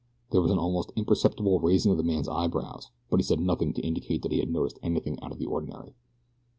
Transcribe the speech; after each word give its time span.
There 0.31 0.41
was 0.41 0.49
an 0.49 0.57
almost 0.57 0.91
imperceptible 0.95 1.59
raising 1.59 1.91
of 1.91 1.99
the 1.99 2.03
man's 2.03 2.27
eyebrows; 2.27 2.89
but 3.11 3.17
he 3.19 3.23
said 3.23 3.39
nothing 3.39 3.71
to 3.73 3.85
indicate 3.85 4.23
that 4.23 4.31
he 4.31 4.39
had 4.39 4.49
noticed 4.49 4.79
anything 4.81 5.19
out 5.21 5.31
of 5.31 5.37
the 5.37 5.45
ordinary. 5.45 5.93